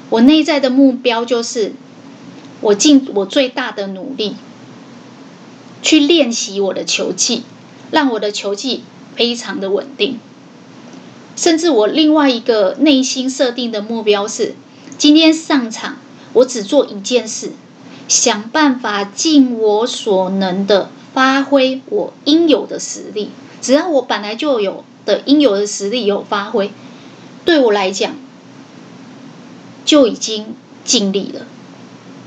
[0.09, 1.75] 我内在的目标就是，
[2.61, 4.37] 我尽我最大的努力，
[5.83, 7.45] 去练习我的球技，
[7.91, 8.85] 让我的球技
[9.17, 10.19] 非常的稳定。
[11.37, 14.55] 甚至我另外一个内心设定的目标是，
[14.99, 15.97] 今天上场
[16.35, 17.53] 我只做一件事。
[18.09, 23.31] 想办法尽我所能的发挥我应有的实力，
[23.63, 26.73] 只要我本来就有的应有的实力有发挥，
[27.45, 28.17] 对我来讲
[29.85, 31.47] 就已经尽力了。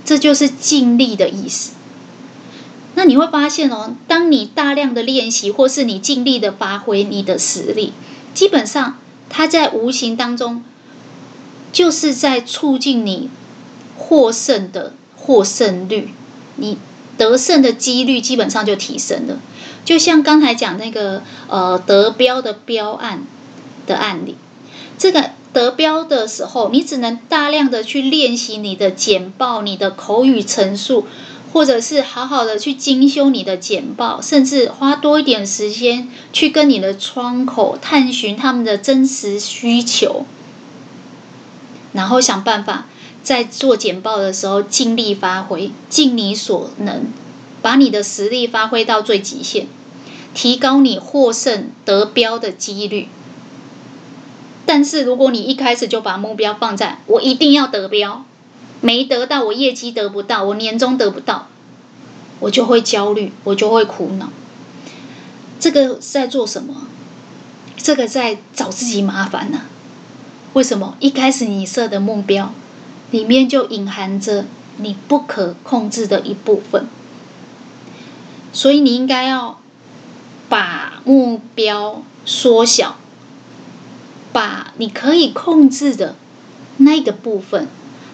[0.05, 1.73] 这就是尽力的意思。
[2.95, 7.93] 那你会发现哦，当你大量的练习，或是你尽力的发挥你的实力，
[8.33, 8.97] 基本上
[9.29, 10.63] 它在无形当中
[11.71, 13.29] 就是在促进你
[13.97, 14.93] 获胜的。
[15.25, 16.13] 获胜率，
[16.57, 16.77] 你
[17.17, 19.39] 得胜的几率基本上就提升了。
[19.85, 23.23] 就像刚才讲那个呃得标的标案
[23.87, 24.35] 的案例，
[24.97, 31.07] 这个得标的时候，你只能大量的去练习你的简报、你的口语陈述，
[31.51, 40.25] 或者是好好的去精修你的简报，甚至花多一点时间去跟你的窗口探寻他们的真实需求，
[41.91, 42.87] 然后想办法。
[43.23, 47.05] 在做简报的时候，尽力发挥，尽你所能，
[47.61, 49.67] 把你的实力发挥到最极限，
[50.33, 53.07] 提高你获胜得标的几率。
[54.75, 58.25] 但是，如果你一开始就把目标放在我一定要得标，
[58.81, 61.47] 没得到，我业绩得不到，我年终得不到，
[62.39, 64.31] 我就会焦虑，我就会苦恼。
[65.59, 66.87] 这个是在做什么？
[67.77, 69.61] 这个在找自己麻烦呢？
[70.53, 70.97] 为什么？
[70.99, 72.51] 一开始你设的目标。
[73.11, 74.45] 里面就隐含着
[74.77, 76.87] 你不可控制的一部分，
[78.51, 79.59] 所以你应该要
[80.49, 82.95] 把目标缩小，
[84.33, 86.15] 把你可以控制的
[86.77, 87.67] 那个部分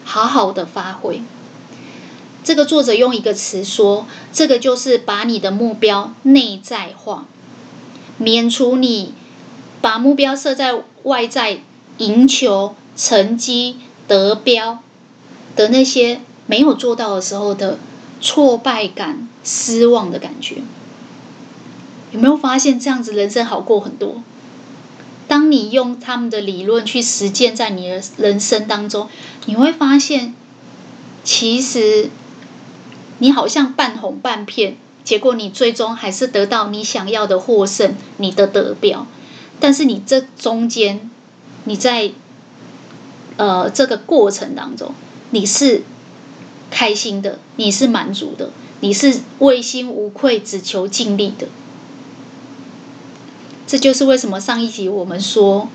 [0.04, 1.22] 好好的发挥。
[2.44, 7.26] 这个作者用一个词说，这个就是把你的目标内在化，
[8.18, 9.14] 免除你
[9.80, 11.60] 把目标设在外在，
[11.98, 14.78] 赢球、成绩、得标。
[15.56, 17.78] 的那些没有做到的时候的
[18.20, 20.62] 挫败感、失望的感觉，
[22.12, 24.22] 有没有发现这样子人生好过很多？
[25.30, 29.08] 当你用他们的理论去实践在你的人生当中，
[29.46, 30.34] 你会发现，
[31.22, 32.10] 其实
[33.20, 39.06] 你好像半哄半骗，结果你最终还是得到你想要的获胜，你的得标。
[39.60, 41.08] 但是你这中间，
[41.62, 42.10] 你在
[43.36, 44.92] 呃这个过程当中。
[45.30, 45.84] 你是
[46.72, 51.46] 开心的，你是满足的，你是问心无愧、只求尽力的。
[53.70, 55.68] 这就是为什么上一集我们说，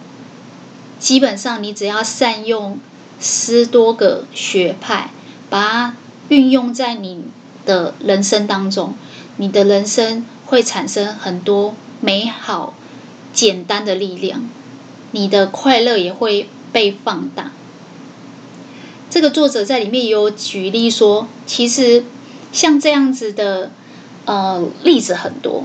[0.99, 2.77] 基本上你只要善用
[3.21, 5.11] 斯多葛学派，
[5.49, 5.95] 把它
[6.27, 7.23] 运用在你
[7.65, 8.95] 的人生当中，
[9.37, 12.73] 你的人生会产生很多美好、
[13.31, 14.45] 简单的力量，
[15.11, 17.53] 你的快乐也会被放大。
[19.09, 22.03] 这个作者在里面也有举例说，其实
[22.51, 23.71] 像这样子的
[24.25, 25.63] 呃例子很多。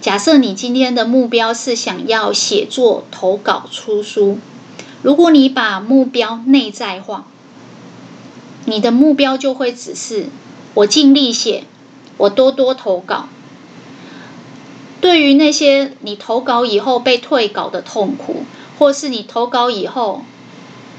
[0.00, 4.38] 假设你今天的目标是想要写作、投稿、出书，
[5.02, 7.26] 如果你把目标内在化，
[8.64, 10.26] 你的目标就会只是
[10.74, 11.64] 我尽力写，
[12.16, 13.28] 我多多投稿。
[15.00, 18.44] 对于那些你投稿以后被退稿的痛苦，
[18.78, 20.24] 或是你投稿以后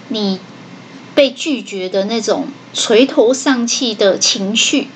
[0.10, 0.40] 你。
[1.14, 4.88] 被拒绝的那种垂头丧气的情绪，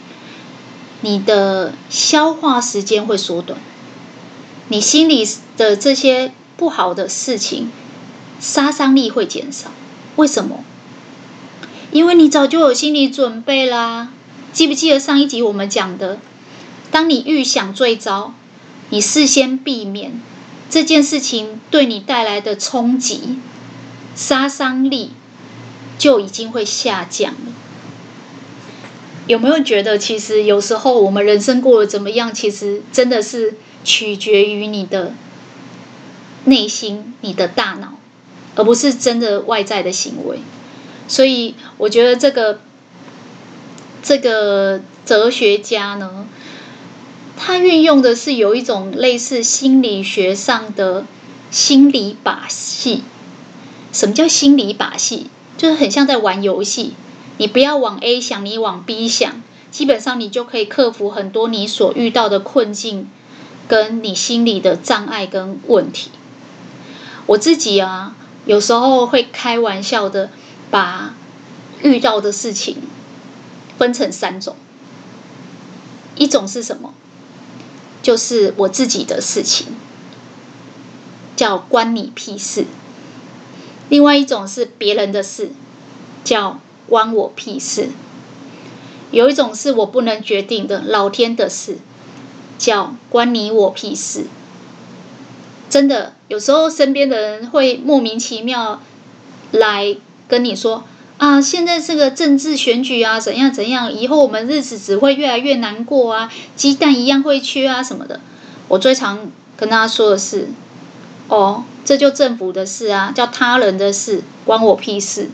[1.02, 3.60] 你的消化时间会缩短，
[4.67, 7.71] 你心里的这些不好的事情，
[8.39, 9.71] 杀伤力会减少。
[10.15, 10.63] 为什么？
[11.91, 14.10] 因为你早就有心理准备啦。
[14.51, 16.19] 记不记得上一集我们讲的？
[16.91, 18.34] 当你预想最糟，
[18.89, 20.19] 你事先避免
[20.69, 23.39] 这件事情对你带来的冲击，
[24.15, 25.12] 杀伤力。
[25.97, 27.54] 就已经会下降了。
[29.28, 35.13] 有没有觉得，其实有时候我们人生过得怎么样，其实真的是取决于你的
[36.43, 37.93] 内心、你的大脑，
[38.56, 40.39] 而不是真的外在的行为。
[41.08, 42.60] 所以，我觉得这个
[44.04, 46.28] 这个哲学家呢，
[47.38, 51.06] 他运用的是有一种类似心理学上的
[51.52, 53.04] 心理把戏。
[53.93, 55.28] 什么叫心理把戏？
[55.58, 56.95] 就是很像在玩游戏。
[57.38, 63.08] 你不要往 A 想，你往 B 想，基本上你就可以克服很多你所遇到的困境，
[63.67, 66.12] 跟你心里的障碍跟问题。
[67.25, 70.30] 我自己啊，有时候会开玩笑的
[70.69, 71.15] 把
[71.82, 72.78] 遇到的事情
[73.78, 74.56] 分成三种。
[76.15, 76.93] 一种是什么？
[78.01, 79.67] 就是我自己的事情，
[81.36, 82.65] 叫关你屁事；
[83.89, 85.51] 另外一种是别人的事，
[86.23, 86.60] 叫。
[86.88, 87.89] 关我屁事！
[89.10, 91.80] 有一种是我不能决定的，老天的事，
[92.58, 94.26] 叫关你我屁事。
[95.70, 98.80] 真的，有时候身边的人会莫名其妙
[99.52, 100.84] 来跟你说
[101.18, 108.20] 啊，现在这个政治选举啊，怎样怎样，以后我们日子只会越来越难过啊，鸡蛋一样会缺啊什么的。
[108.68, 110.50] 我最常跟大家说的是，
[111.28, 115.30] 哦，这就政府的事啊，叫他人的事，关我屁事。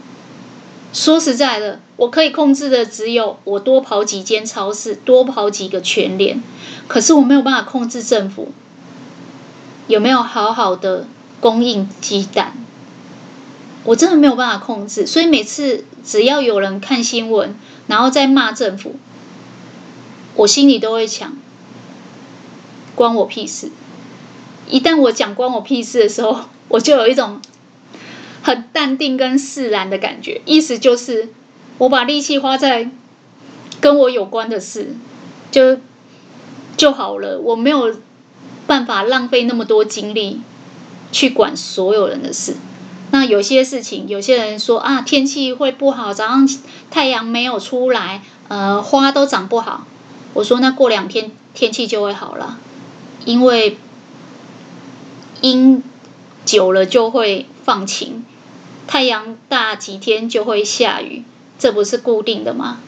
[0.94, 6.44] 说实在的，我可以控制的只有我多跑几间超市，多跑几个全联。
[6.88, 8.50] 可是我没有办法控制政府
[9.88, 11.08] 有没有好好的
[11.40, 12.54] 供应鸡蛋，
[13.86, 15.08] 我真的没有办法控制。
[15.08, 17.56] 所以每次只要有人看新闻，
[17.88, 18.96] 然后再骂政府，
[20.36, 21.38] 我心里都会想：
[22.96, 23.72] 关我屁事！
[24.68, 27.40] 一旦我讲关我屁事的时候， 我就有一种。
[28.44, 31.30] 很淡定跟释然的感觉，意思就是
[31.78, 32.90] 我把力气花在
[33.80, 34.96] 跟我有关的事，
[35.52, 35.78] 就
[36.78, 37.40] 就好了。
[37.40, 37.96] 我没有
[38.66, 40.42] 办法浪费那么多精力
[41.12, 42.56] 去管所有人的事。
[43.12, 46.50] 那有些事情，有些人说啊，天气会不好，早上
[46.90, 49.86] 太阳没有出来，呃，花都长不好。
[50.34, 52.58] 我说那过两天天气就会好了，
[53.26, 53.78] 因为
[55.42, 55.84] 阴
[56.46, 58.24] 久了就会放晴。
[58.92, 61.24] 太阳大几天就会下雨，
[61.58, 62.82] 这不是固定的吗？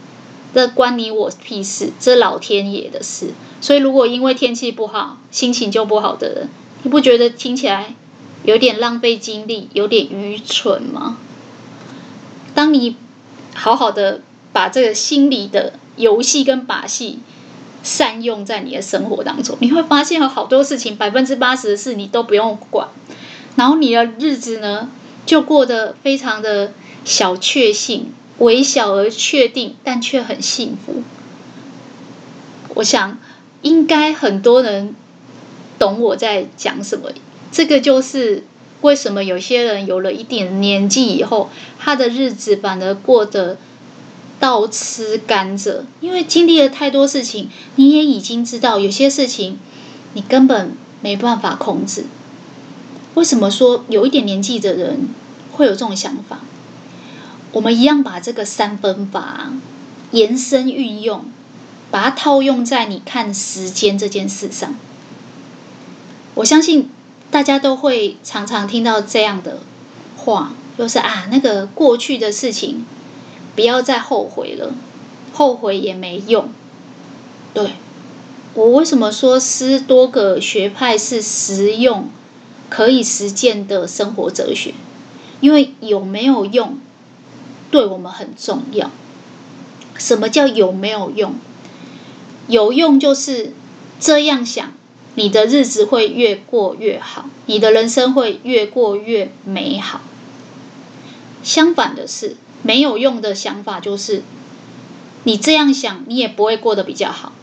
[0.54, 3.30] 这关你我屁事，这老天爷的事。
[3.62, 6.50] 所以，如果因为天气不好，心情就不好的人，
[6.84, 7.96] 你不觉得听起来
[8.44, 11.20] 有点浪费精力，有点愚蠢吗？
[12.54, 12.98] 当你
[13.54, 14.20] 好好的
[14.52, 17.20] 把这个心理的游戏跟把戏
[17.82, 22.90] 善用在你的生活当中，你会发现有好多事情，百分之八十的事你都不用管，
[23.56, 24.90] 然后你的日子呢？
[25.26, 26.74] 就过得非常的
[27.06, 31.04] 小确幸，微小而确定，但却很幸福。
[32.76, 33.20] 我想，
[33.62, 34.96] 应该很多人
[35.78, 37.12] 懂我在讲什么。
[37.52, 38.46] 这个就是
[38.82, 43.58] 为什么有些人有了一点年纪以后，他的日子反而过得
[44.40, 49.60] 倒吃甘蔗，因为经历了太多事情，你也已经知道有些事情
[50.14, 52.06] 你根本没办法控制。
[53.16, 55.10] 为什么说有一点年纪的人
[55.52, 56.40] 会有这种想法？
[57.52, 59.54] 我们一样把这个三分法
[60.12, 61.26] 延伸运用，
[61.92, 64.74] 把它套用在你看时间这件事上。
[66.34, 66.90] 我相信
[67.30, 69.60] 大家都会常常听到这样的
[70.18, 72.88] 话，就是啊，那个过去的事情
[73.56, 74.74] 不要再后悔了，
[75.32, 76.50] 后悔也没用。
[77.54, 77.74] 对，
[78.56, 82.10] 我为什么说斯多葛学派是实用？
[82.70, 84.74] 可以实践的生活哲学，
[85.42, 86.80] 因为有没有用，
[87.70, 88.90] 对我们很重要。
[89.98, 91.36] 什么叫有没有用？
[92.48, 93.54] 有用就是
[94.00, 94.74] 这样想，
[95.16, 100.02] 你的日子会越过越好，你的人生会越过越美好。
[101.44, 104.24] 相反的是，没有用的想法就是，
[105.26, 107.34] 你这样想，你也不会过得比较好。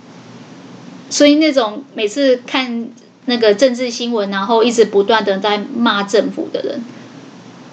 [1.08, 2.88] 所以那种每次看。
[3.26, 6.82] 那个政治新闻，然后一直不断的在骂政府的人，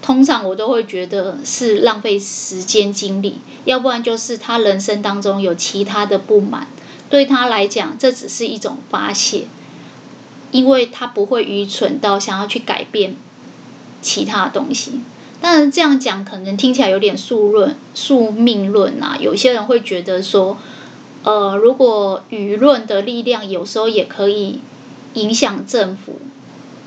[0.02, 6.68] 通常我都会觉得是浪费时间精力，要不然就是他人生当中有其他的不满，
[7.10, 9.48] 对他来讲这只是一种发泄，
[10.52, 13.16] 因为他不会愚蠢到想要去改变
[14.02, 15.02] 其他东西。
[15.41, 20.58] 当然这样讲可能听起来有点宿论、宿命论啊，有些人会觉得说，
[21.24, 24.60] 呃，如果舆论的力量有时候也可以。
[25.14, 26.20] 影响政府，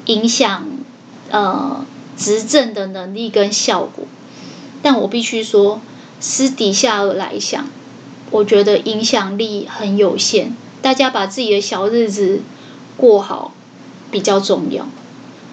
[0.06, 0.66] 影响
[1.30, 1.84] 呃
[2.16, 4.04] 执政的能力跟效果，
[4.82, 5.80] 但我必须说，
[6.20, 7.68] 私底下来想，
[8.30, 10.54] 我觉得影响力很有限。
[10.82, 12.40] 大家把自己的小日子
[12.96, 13.52] 过好
[14.10, 14.88] 比较重要。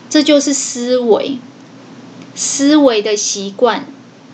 [0.09, 1.39] 这就是思维，
[2.33, 3.85] 思维的习惯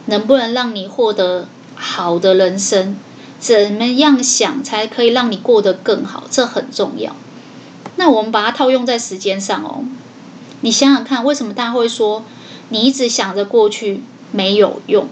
[0.06, 2.96] 能不能让你获得好的人生？
[3.40, 6.26] 怎么样想才可以让你过得更好？
[6.30, 7.16] 这很重要。
[7.96, 9.84] 那我们把它套用在时间上哦。
[10.62, 12.24] 你想想看，为什么大家会说
[12.70, 15.08] 你一直想着过去没有用？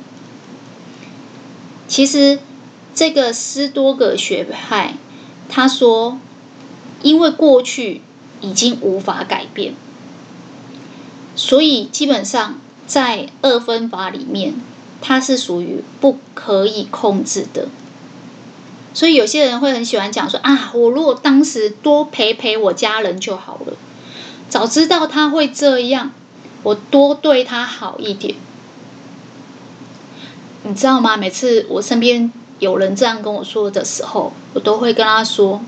[1.88, 2.40] 其实，
[2.96, 4.96] 这个斯多葛学派
[5.50, 6.18] 他说，
[7.02, 8.02] 因为过去
[8.40, 9.74] 已经无法改变，
[11.36, 14.54] 所以基本上在二分法里面，
[15.02, 17.68] 它是属于不可以控制的。
[18.94, 23.74] 所以有些人会很喜欢讲说啊，我如果当时多陪陪我家人就好了。
[24.50, 26.12] 早知道他会这样，
[26.64, 28.36] 我多对他好一点。
[30.64, 31.16] 你知道吗？
[31.16, 35.62] 每次我身边有人这样跟我说的时候，我都会跟他说：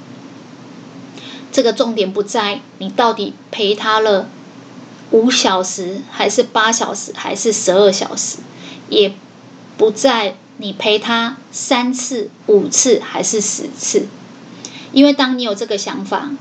[1.52, 4.28] 这个重点不在你到底陪他了
[5.12, 8.40] 五小时，还是八小时，还是十二小时，
[8.90, 9.14] 也
[9.78, 14.08] 不在你陪他三次、五次，还是十次。
[14.94, 16.32] 因为当你有这个想法。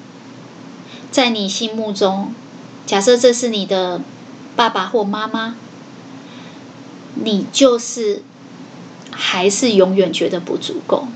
[1.10, 2.34] 在你心目中，
[2.86, 4.00] 假设这是你的
[4.56, 5.56] 爸爸或妈妈，
[7.16, 8.22] 你就是
[9.10, 11.06] 还是永远觉得不足够。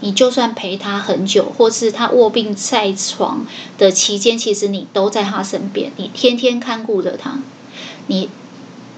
[0.00, 3.46] 你就算陪他很久，或是他卧病在床
[3.76, 7.38] 的期间，其实你都在他身边，你天天看顾着他，
[8.06, 8.30] 你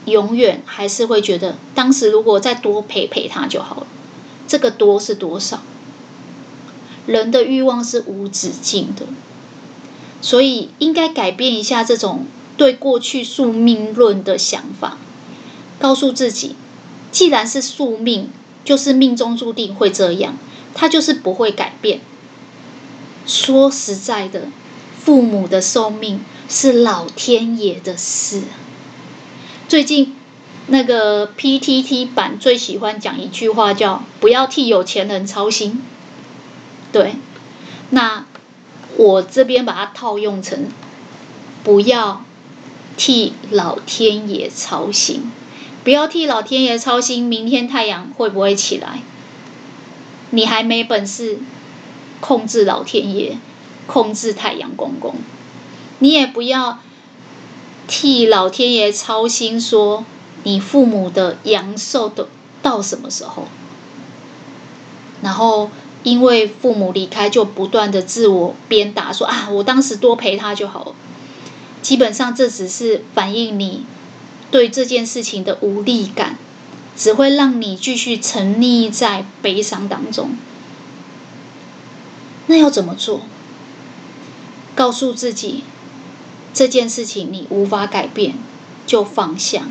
[0.07, 3.87] 永远还是会觉得，当时如果再多陪陪他就好了。
[4.49, 5.63] 这个多是多少？
[7.05, 9.07] 人的欲望是无止境的。
[10.23, 12.27] 所以应该改变一下这种
[12.57, 14.97] 对过去宿命论的想法，
[15.79, 16.57] 告诉自己，
[17.13, 18.31] 既然是宿命，
[18.65, 20.37] 就是命中注定会这样，
[20.75, 22.01] 它就是不会改变。
[23.27, 24.49] 说实在的，
[24.99, 28.43] 父母的寿命是老天爷的事。
[29.69, 30.17] 最近
[30.67, 35.83] 那个 PTT 版最喜欢讲一句话，叫“不要替有钱人操心”。
[36.93, 37.15] 对，
[37.91, 38.25] 那。
[38.99, 40.69] 我这边把它套用成，
[41.63, 42.25] 不要
[42.97, 45.31] 替老天爷操心，
[45.85, 49.03] 不要替老天爷操心，明天太阳会不会起来？
[50.31, 51.41] 你还没本事
[52.21, 53.37] 控制老天爷，
[53.87, 55.17] 控制太阳公公，
[55.99, 56.79] 你也不要
[57.87, 60.05] 替老天爷操心，说
[60.45, 62.29] 你父母的阳寿都
[62.63, 63.49] 到什么时候，
[65.23, 65.71] 然后。
[66.03, 70.95] 因为父母离开，就不断的自我鞭打，说啊，我当时多陪他就好了。
[71.83, 73.85] 基本上这只是反映你
[74.53, 76.39] 对这件事情的无力感，
[76.97, 80.37] 只会让你继续沉溺在悲伤当中。
[82.47, 83.23] 那要怎么做？
[84.77, 85.65] 告诉自己
[86.57, 88.33] 这件事情你无法改变，
[88.87, 89.69] 就放下。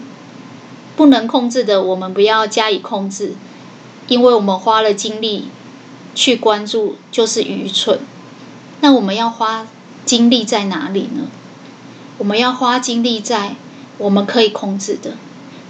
[0.95, 3.33] 不能控制的，我们不要加以控制，
[4.07, 5.47] 因为我们花了精力。
[6.17, 7.99] 去关注就是愚蠢。
[8.79, 9.67] 那我们要花
[10.05, 11.27] 精力在哪里呢？
[12.19, 13.57] 我们要花精力在
[13.97, 15.17] 我们可以控制的。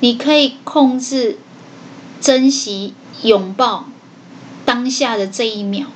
[0.02, 1.40] 你可以控制、
[2.22, 2.94] 珍惜、
[3.24, 3.86] 拥抱
[4.66, 5.88] 当下的这一秒。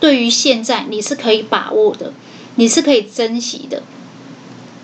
[0.00, 2.14] 对于现在，你是可以把握的，
[2.54, 3.82] 你是可以珍惜的。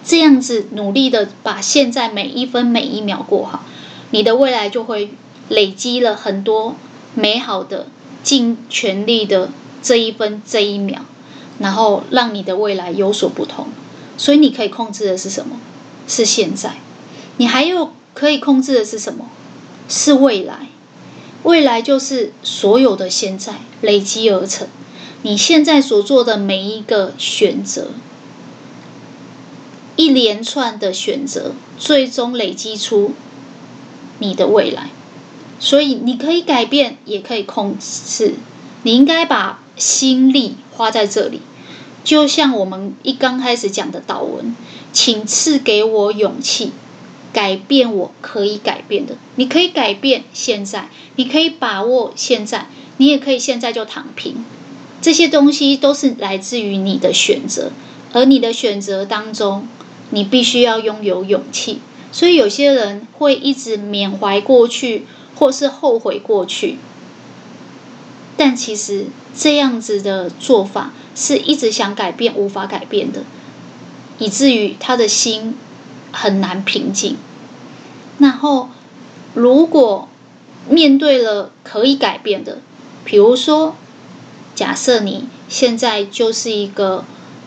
[0.06, 3.64] 这样子努力的把现在每一分每一秒过好，
[4.12, 5.10] 你的未来就会
[5.50, 6.76] 累积了很多
[7.14, 7.88] 美好的。
[8.22, 9.50] 尽全力的
[9.84, 11.02] 这一分这一秒，
[11.60, 13.68] 然后让你的未来有所不同。
[14.18, 15.60] 所以你可以控制的是什么？
[16.08, 16.74] 是现在。
[17.36, 19.26] 你还有可以控制的是什么？
[19.88, 20.66] 是未来。
[21.44, 24.66] 未来就是所有的现在累积而成。
[25.22, 27.92] 你现在所做的每一个选择，
[29.96, 33.12] 一连串的选择，最终累积出
[34.18, 34.90] 你的未来。
[35.58, 38.34] 所以你可以改变，也可以控制。
[38.82, 41.40] 你应该把心力花在这里，
[42.04, 44.54] 就像我们一刚开始讲的祷文，
[44.92, 46.72] 请赐给我勇气，
[47.32, 49.16] 改变我可以改变的。
[49.36, 52.68] 你可以改变现在，你可以把握现在，
[52.98, 54.44] 你也可以现在就躺平。
[55.00, 57.72] 这些东西都是来自于你的选择，
[58.12, 59.66] 而你的选择当中，
[60.10, 61.80] 你必须要拥有勇气。
[62.12, 65.06] 所以有些人会一直缅怀过去。
[65.38, 66.78] 或是后悔过去，
[68.38, 69.04] 但其实
[69.36, 73.22] 这样子的做法是一直想改变无法改变的，
[74.16, 75.54] 以至于他的心
[76.10, 77.18] 很难平静。
[78.18, 78.70] 然后，
[79.34, 80.08] 如果
[80.70, 82.60] 面对了可以改变的，
[83.04, 83.76] 比如说，
[84.54, 87.04] 假设你现在就是一个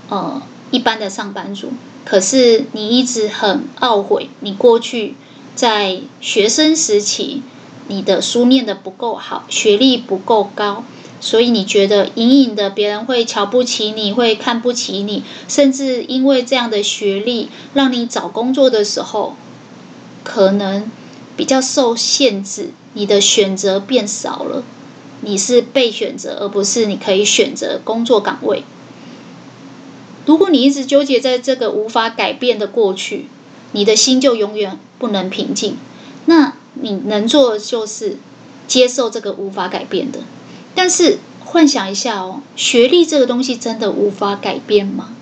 [0.10, 0.40] 呃
[0.70, 1.74] 一般的上班族，
[2.10, 5.14] 可是你一直很懊悔，你过去
[5.54, 7.44] 在学生时期
[7.88, 10.84] 你的书念得不够好，学历不够高。
[11.22, 19.36] 所以你觉得隐隐的别人会瞧不起你，会看不起你，甚至因为这样的学历，让你找工作的时候
[20.24, 20.90] 可能
[21.38, 24.64] 比较受限制，你的选择变少了，
[25.22, 28.64] 你是被选择，而不是你可以选择工作岗位。
[30.30, 33.26] 如果你一直纠结在这个无法改变的过去，
[33.72, 35.76] 你的心就永远不能平静。
[36.28, 38.18] 那你能做的就是
[38.68, 40.20] 接受这个无法改变的。
[40.76, 45.16] 但是幻想一下哦，学历这个东西真的无法改变吗？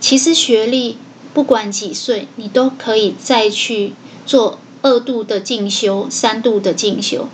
[0.00, 0.96] 其实学历
[1.34, 3.92] 不管几岁，你都可以再去
[4.24, 7.28] 做二度的进修、三度的进修。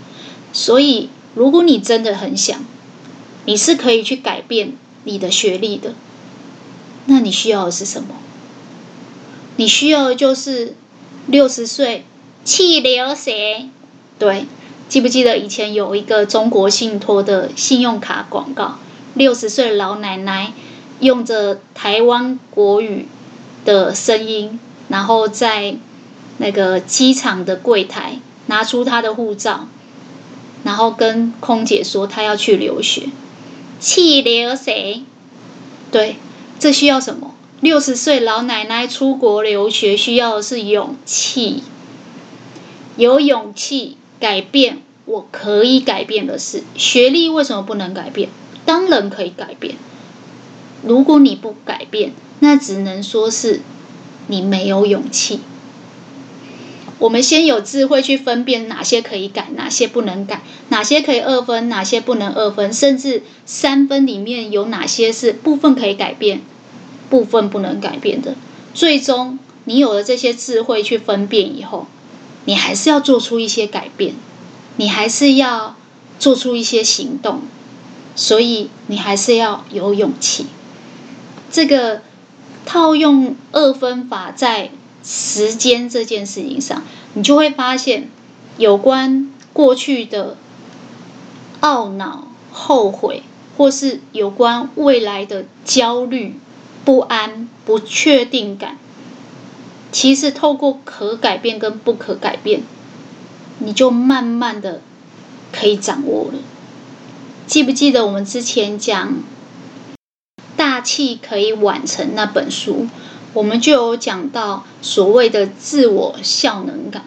[0.53, 2.65] 所以，如果你真的很想，
[3.45, 4.73] 你是可以去改变
[5.05, 5.95] 你的学历的。
[7.07, 8.15] 那你需要的是什么？
[9.57, 10.75] 你需要的就是
[11.27, 12.05] 六十岁
[12.45, 13.69] 去留学，
[14.19, 14.47] 对。
[14.87, 18.79] 记不记得以前有一个中国信托的信用卡广告？
[19.15, 20.53] 六十岁老奶奶
[21.01, 23.09] 用着台湾国语
[23.65, 25.77] 的声音，然后在
[26.37, 29.69] 那个机场的柜台拿出她的护照，
[30.65, 33.09] 然后跟空姐说她要去留学。
[33.85, 35.03] 去留学？
[35.93, 36.17] 对，
[36.59, 37.35] 这需要什么？
[37.61, 41.63] 六十岁老奶奶出国留学需要的是勇气，
[42.97, 43.99] 有勇气。
[44.21, 48.31] 改变我可以改变的事，学历为什么不能改变？
[48.65, 49.75] 当然可以改变。
[50.83, 53.61] 如果你不改变，那只能说是
[54.29, 55.41] 你没有勇气。
[56.99, 66.43] 我们先有智慧去分辨哪些可以改，哪些不能改，哪些可以二分，哪些不能二分，甚至三分里面有哪些是部分可以改变，
[67.11, 68.35] 部分不能改变的。
[68.73, 71.87] 最终，你有了这些智慧去分辨以后。
[72.47, 74.15] 你还是要做出一些改变，
[74.77, 75.77] 你还是要
[76.19, 77.41] 做出一些行动，
[78.15, 80.45] 所以你还是要有勇气。
[81.51, 82.03] 这个
[82.67, 84.71] 套用二分法在
[85.05, 86.83] 时间这件事情上，
[87.13, 88.09] 你就会发现，
[88.57, 90.37] 有关过去的
[91.61, 93.23] 懊恼、后悔，
[93.57, 96.37] 或是有关未来的焦虑、
[96.85, 98.79] 不安、不确定感。
[99.93, 102.63] 其实透过可改变跟不可改变，
[103.59, 104.81] 你就慢慢的
[105.53, 106.39] 可以掌握了。
[107.47, 109.09] 记不记得我们之前讲
[110.57, 112.89] 《大器可以晚成》那本书，
[113.35, 117.05] 我们就有讲到所谓的自我效能感。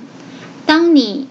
[0.67, 1.27] 当你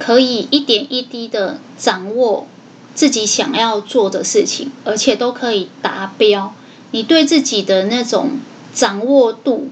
[0.00, 2.48] 可以一点一滴的掌握
[2.94, 6.54] 自己想要做的事情，而且都可以达标，
[6.90, 8.40] 你对自己的那种
[8.74, 9.70] 掌握度。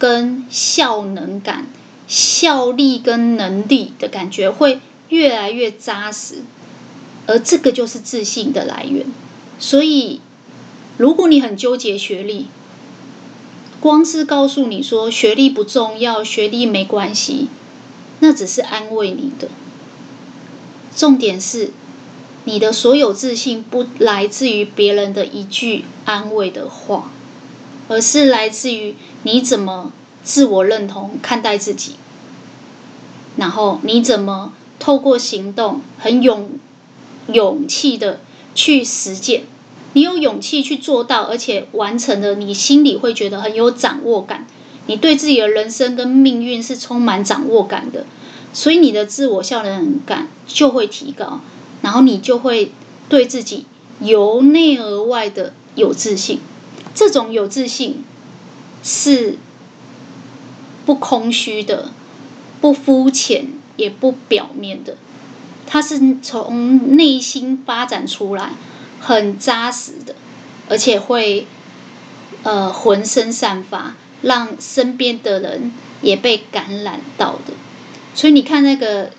[0.00, 1.66] 跟效能感、
[2.06, 6.44] 效力跟能力的感觉会越来越扎实，
[7.26, 9.06] 而这个就是自信的来源。
[9.58, 10.20] 所以，
[10.98, 12.46] 如果你很纠结学历，
[13.80, 17.48] 光是告诉你说学历不重要、学历没关系，
[18.20, 19.48] 那只是安慰你的。
[20.96, 21.72] 重点是，
[22.44, 27.10] 你的所有自信不来自于别人的一句安慰的话。
[27.90, 31.94] 而是来自于你怎么自我认同看待自己，
[33.38, 36.50] 然后你怎么透过行动很勇
[37.32, 38.20] 勇气的
[38.54, 39.44] 去实践，
[39.94, 44.46] 你有勇气去做到，而且完成了，你心里会觉得很有掌握感，
[44.86, 48.06] 你对自己的人生跟命运是充满掌握感的，
[48.52, 51.40] 所以你的自我效能感就会提高，
[51.82, 52.72] 然后你就会
[53.08, 53.66] 对自己
[54.00, 56.40] 由内而外的有自信。
[56.94, 58.04] 这种有自信
[58.82, 59.38] 是
[60.84, 61.90] 不空虚的，
[62.60, 64.96] 不肤浅，也不表面的，
[65.66, 68.52] 它是从内心发展出来，
[69.00, 70.14] 很扎实的，
[70.68, 71.46] 而且会
[72.42, 75.72] 呃浑身散发，让身边的人
[76.02, 77.54] 也被感染到的。
[78.14, 79.10] 所以你看那个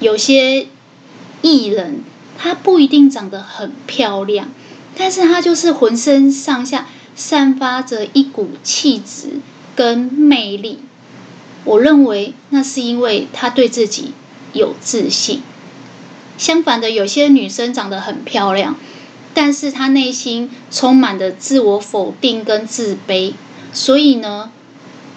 [0.00, 0.66] 有些
[1.42, 2.02] 艺人，
[2.38, 4.48] 他不一定长得很漂亮。
[4.96, 9.40] 但是他就是浑身上下散发着一股气质
[9.76, 10.80] 跟魅力，
[11.64, 14.12] 我认为那是因为他对自己
[14.52, 15.42] 有自信。
[16.40, 18.76] 相反的，有些女生长得很漂亮，
[19.34, 23.34] 但是她内心充满的自我否定跟自卑，
[23.74, 24.50] 所以呢，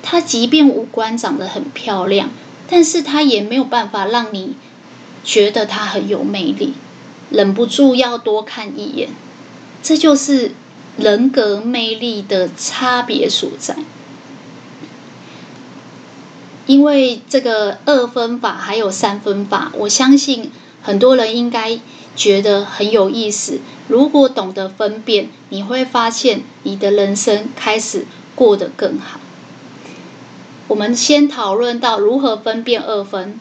[0.01, 2.29] 她即便五官长得很漂亮，
[2.69, 4.57] 但是她也没有办法让你
[5.23, 6.73] 觉得她很有魅力，
[7.29, 9.07] 忍不住要多看一眼。
[9.81, 10.51] 这就是
[10.97, 13.77] 人格魅力的差别所在。
[16.65, 20.51] 因为这个二分法还有三分法，我相信
[20.83, 21.79] 很多人应该
[22.15, 23.59] 觉得很有意思。
[23.87, 28.05] 如果懂得分辨，你会发现你的人生开始
[28.35, 29.19] 过得更好。
[30.67, 33.39] 我们先讨论到如何分辨二分，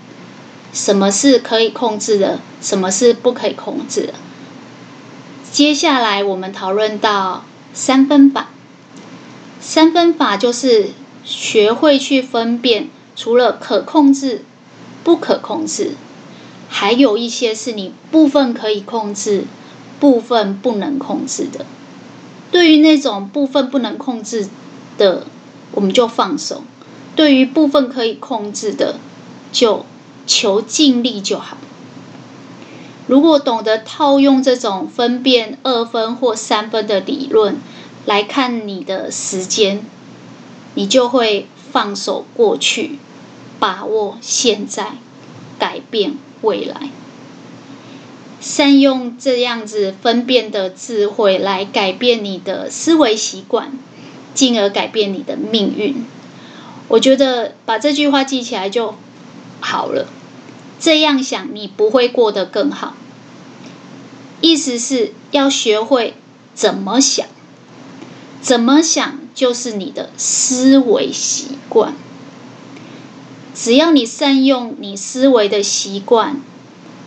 [0.72, 4.14] 什么是可以控制的，什么是不可以控制的。
[5.51, 8.49] 接下来我们讨论到三分法。
[9.61, 10.90] 三分法就是
[11.24, 12.88] 学会去分辨。
[13.14, 14.43] 除了可控制、
[15.05, 15.93] 不可控制，
[16.73, 19.45] 还有一些是你部分可以控制、
[20.01, 21.66] 部分不能控制的。
[22.51, 24.49] 对于那种部分不能控制
[24.97, 25.27] 的，
[25.73, 26.62] 我们就放手；
[27.14, 28.97] 对于部分可以控制的，
[29.53, 29.85] 就
[30.27, 31.59] 求尽力就好。
[33.07, 37.59] 如果懂得套用这种分辨二分或三分的理论
[38.07, 39.85] 来看你的时间，
[40.75, 41.47] 你就会。
[41.73, 42.99] 放手过去，
[43.59, 44.99] 把握现在，
[45.59, 46.90] 改变未来。
[48.40, 53.72] 善用这样子分辨的智慧来改变你的思维习惯，
[54.34, 56.05] 进而改变你的命运。
[56.88, 58.95] 我觉得把这句话记起来就
[59.61, 60.09] 好了。
[60.78, 62.95] 这样想，你不会过得更好。
[64.40, 66.14] 意思是要学会
[66.55, 67.26] 怎么想，
[68.40, 69.20] 怎么想。
[69.34, 71.95] 就是你的思维习惯，
[73.55, 76.41] 只要你善用你思维的习惯，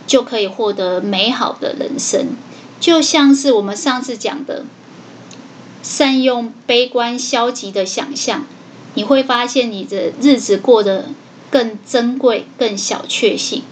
[0.06, 2.36] 就可以获得美好的人生。
[2.78, 4.64] 就像是我们上次讲的，
[5.82, 8.46] 善用悲观消极的想象，
[8.94, 11.06] 你会发现你的日子过得
[11.50, 13.62] 更珍贵、更小确幸。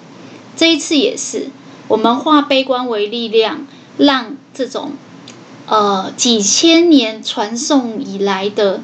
[0.56, 1.48] 这一次也是，
[1.88, 3.66] 我们化悲观为力量，
[3.98, 4.92] 让这种。
[5.66, 8.82] 呃，几千年传颂以来的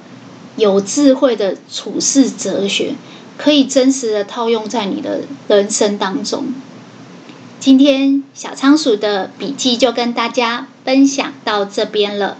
[0.57, 2.95] 有智慧的处世哲学，
[3.43, 6.53] 可以真实的套用在你的人生当中。
[7.59, 12.37] 今天小仓鼠的笔记就跟大家分享到这边了，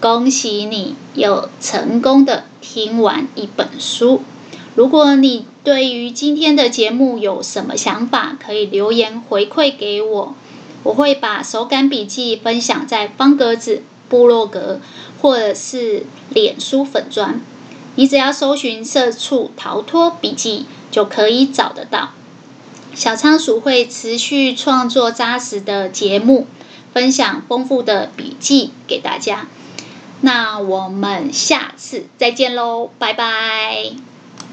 [0.00, 4.20] 恭喜你又成功的听完一本书。
[4.74, 10.34] 如果你对于今天的节目有什么想法，可以留言回馈给我。
[10.82, 14.78] 我会把手感笔记分享在方格子部落格
[15.22, 17.40] 或者是脸书粉砖，
[17.96, 22.10] 你只要搜寻“社畜逃脱笔记”就可以找得到。
[22.94, 26.46] 小仓鼠会持续创作扎实的节目，
[26.92, 29.48] 分享丰富的笔记给大家。
[30.20, 34.13] 那我们下次再见喽，拜拜。